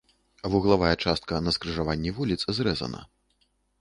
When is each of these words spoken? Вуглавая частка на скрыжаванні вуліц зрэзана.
Вуглавая 0.53 0.93
частка 1.03 1.41
на 1.47 1.53
скрыжаванні 1.57 2.15
вуліц 2.21 2.39
зрэзана. 2.59 3.03